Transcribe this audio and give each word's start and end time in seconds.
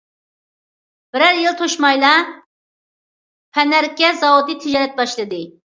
بىرەر 1.15 1.41
يىل 1.41 1.57
توشمايلا 1.59 2.09
پەنەركە 3.59 4.13
زاۋۇتى 4.25 4.59
تىجارەت 4.67 5.01
باشلىدى. 5.03 5.47